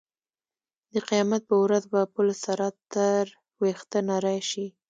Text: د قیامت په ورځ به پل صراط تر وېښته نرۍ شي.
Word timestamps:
د 0.93 0.95
قیامت 1.09 1.41
په 1.49 1.55
ورځ 1.63 1.83
به 1.91 2.01
پل 2.13 2.27
صراط 2.43 2.75
تر 2.93 3.25
وېښته 3.61 3.99
نرۍ 4.09 4.39
شي. 4.49 4.65